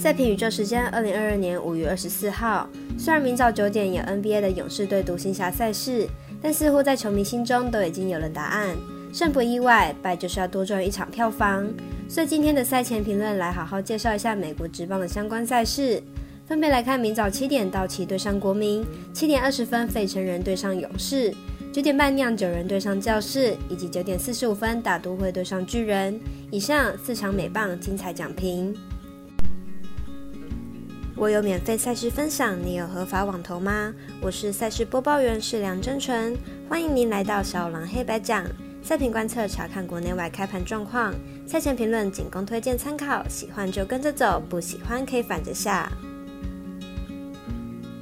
[0.00, 2.66] 赛评宇宙时间，二零二二年五月二十四号。
[2.96, 6.08] 虽然明早九点有 NBA 的勇士对独行侠赛事，
[6.40, 8.74] 但似乎在球迷心中都已经有了答案。
[9.12, 11.68] 胜不意外，败就是要多赚一场票房。
[12.08, 16.02] 所以今天的赛前评论来好好介绍一下美国职棒的相关赛事，
[16.46, 18.82] 分别来看明早七点道奇对上国民，
[19.12, 21.30] 七点二十分费城人对上勇士，
[21.74, 26.18] 九点半酿酒人对上教士，以及九点四十五分大都会对上巨人。
[26.50, 28.74] 以上四场美棒精彩讲评。
[31.20, 33.94] 我有免费赛事分享，你有合法网投吗？
[34.22, 36.34] 我是赛事播报员是梁真纯，
[36.66, 38.42] 欢迎您来到小狼黑白讲
[38.82, 41.14] 赛评观测，查看国内外开盘状况，
[41.46, 45.92] 赛前评论仅供推荐参考，喜欢就跟着走，不喜欢可以反着下。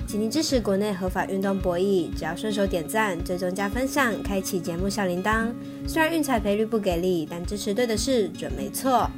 [0.07, 5.49] 请您支持国内合法运动博弈，只要顺手点赞、追踪加分享、开启节目小铃铛。
[5.89, 9.11] 虽然运彩赔率不给力，但支持对的事准没错。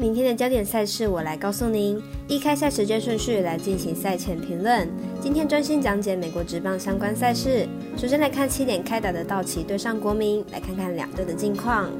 [0.00, 2.02] 明天的焦点赛事，我来告诉您。
[2.26, 4.88] 依开赛时间顺序来进行赛前评论。
[5.20, 7.68] 今天专心讲解美国职棒相关赛事。
[7.98, 11.90] 首先来看七点开打的道奇对上国民，来看看两队的近况。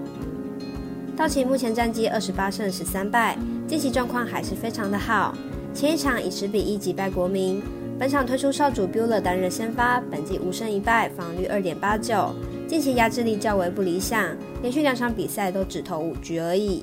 [1.15, 3.37] 道奇目前战绩二十八胜十三败，
[3.69, 5.37] 近期状况还是非常的好。
[5.75, 7.63] 前一场以十比一击败国民，
[7.99, 12.35] 本场推出少主 Buller 担任先发，本季五胜一败，防率二点八九，
[12.67, 16.83] 近期压制力较为不理想，连续两场比赛都只投五局而已。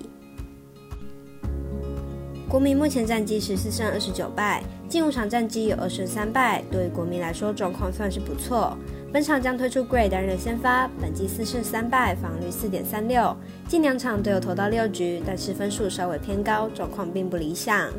[2.50, 8.78] 国民目前战绩十四胜二十九败，近五场战绩有二胜三败，对于国民来说状况算是不错。
[9.12, 13.36] 本场将推出 Gray 担任先发，本季四胜三败，防率四点三六，
[13.68, 17.90] 近两场都有投到六局，但是分数稍微偏高，状况并不理想。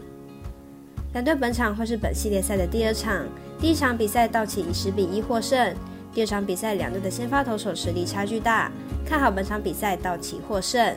[1.13, 3.27] 两队本场会是本系列赛的第二场，
[3.61, 5.75] 第一场比赛道奇以十比一获胜，
[6.15, 8.73] 第二场比赛两队的先发投手实力差距大，
[9.05, 10.97] 看好本场比赛道奇获胜。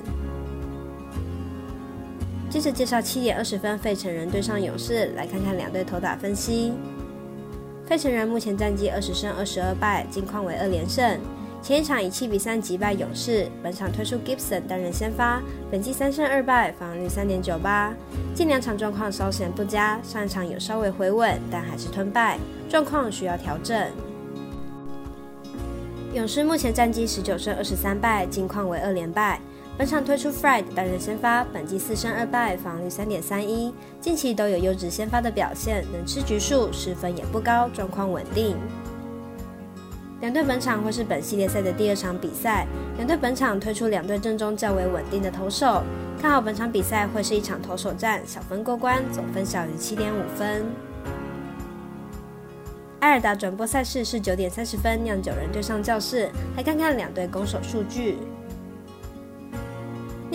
[2.52, 6.74] 接着介绍七点二十分费城人对上勇士，来看看两队投打分析。
[7.86, 11.18] 费城人目前战绩二十胜二十二败，近况为二连胜。
[11.62, 15.42] 前一场以七比三击败勇士，本场推出 Gibson 担任先发，
[15.72, 17.94] 本季三胜二败，防御率三点九八。
[18.36, 22.38] 近两场状况稍显不佳，上一场有稍微回稳，但还是吞败，
[22.68, 23.90] 状况需要调整。
[26.14, 29.40] 勇士目前战绩十九胜二十三败，近况为二连败。
[29.78, 38.56] 本场推出 Fried 担任先发，本季四胜二败，防御三点三一，近期都有优质先发的表现，能吃局数，失分也不高，状况稳定。
[40.20, 42.68] 两队本场会是本系列赛的第二场比赛，
[42.98, 45.82] 两队本场推出两队阵中较为稳定的投手，
[46.22, 50.64] 看好本场比赛会是一场投手战，小分过关，总分小于七点五分。
[53.00, 58.20] 埃尔达转播赛事是九点三十分，酿酒人对上教室，来看看两队攻守数据。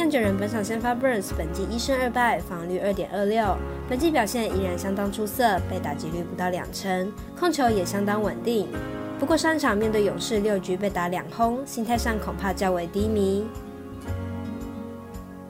[0.06, 3.56] 酿酒人本场先发 Burns，本季一胜二败，防率二点二六，
[3.88, 8.68] 本季表现依然相当出色，被打击率不到两成，控球也相当稳定。
[9.18, 13.48] 不过上场面对勇士六局被打两轰，心态上恐怕较为低迷。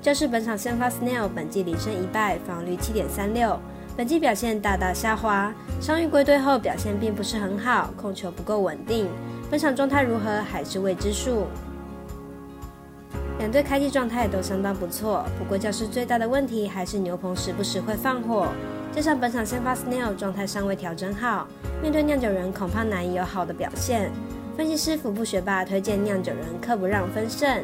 [0.01, 3.61] 这是本场先发 Snell，本季零胜一败，防率七点三六，
[3.95, 5.53] 本季表现大大下滑，
[5.83, 9.07] 伤愈归队后表现并不是很好，控球不够稳定，
[9.51, 11.45] 本场状态如何还是未知数。
[13.39, 18.49] 两队开季状态都相当不错，不过教室最大的问题还是牛棚时不时会放火。
[18.93, 21.47] 加上本场先发 Snail 状态尚未调整好，
[21.83, 24.11] 面对酿酒人恐怕难以有好的表现。
[24.57, 27.63] 分析师服部学霸推荐酿酒人克不让分胜。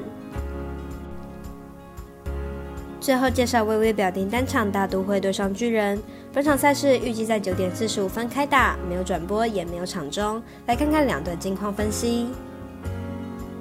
[3.01, 6.01] 最后介绍微微表定单场大都会对上巨人，
[6.35, 12.29] 本场赛事预计在九点四十五分开打，没有转播也没有场中，来看看两队近况分析。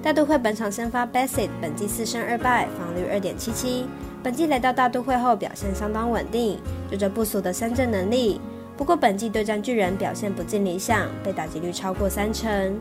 [0.03, 3.85] 大都会本场先发 Basset 本季四胜二败，防率二点七七。
[4.23, 8.41] 本季来到大都会后表现相当稳定，有着不俗的三振能力。
[8.75, 12.79] 不过本季对战巨人表现不尽理想，被打击率超过三成。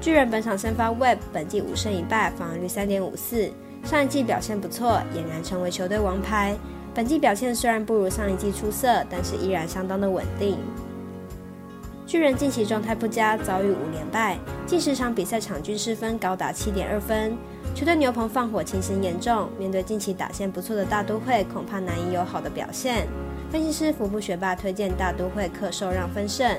[0.00, 3.50] 巨人本场先发 Web，本季五胜一败，防率三点五四。
[3.82, 6.54] 上一季表现不错，俨然成为球队王牌。
[6.94, 10.56] 本季表现虽然不如上一季出色，但是依然相当的稳定。
[12.14, 14.38] 巨人近期状态不佳，遭遇五连败，
[14.68, 17.36] 近十场比赛场均失分高达七点二分。
[17.74, 23.08] 球队牛棚放火情形严重，面对近期打线不错的大都会，恐怕难以有好的表现。
[23.50, 26.56] 分析师福布学霸推荐大都会客受让分胜。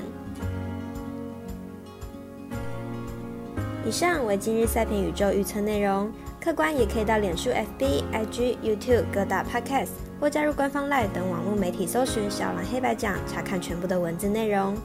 [3.86, 9.88] 以上为今日赛评宇宙预测内容，客观也可以到脸书、FB、IG、YouTube 各大 Podcast
[10.20, 14.76] 或加入官方 Live 等网络媒体搜寻“小蓝黑白讲”，查看全部的文字内容。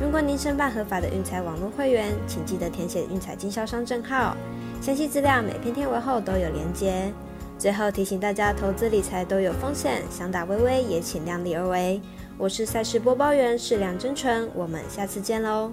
[0.00, 4.36] 如果您申办合法的运彩网络会员，请记得填写运彩经销商证号。
[4.80, 7.12] 详细资料每篇天文后都有连接。
[7.56, 12.00] 最后提醒大家，投资理财都有风险，想打微微也请量力而为。
[12.36, 15.70] 我是赛事播报员是梁真纯，我们下次见喽。